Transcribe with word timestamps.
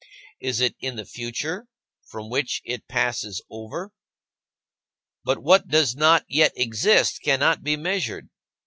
Is 0.39 0.61
it 0.61 0.75
in 0.79 0.95
the 0.95 1.05
future, 1.05 1.67
from 2.07 2.31
which 2.31 2.59
it 2.65 2.87
passes 2.87 3.39
over? 3.51 3.91
But 5.23 5.43
what 5.43 5.67
does 5.67 5.95
not 5.95 6.25
yet 6.27 6.53
exist 6.55 7.21
cannot 7.21 7.61
be 7.61 7.77
measured. 7.77 8.27